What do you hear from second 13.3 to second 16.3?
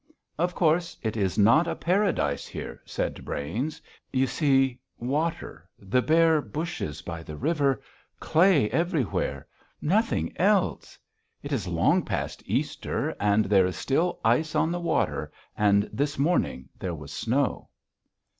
there is still ice on the water and this